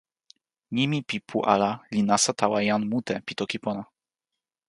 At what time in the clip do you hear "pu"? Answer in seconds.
1.27-1.37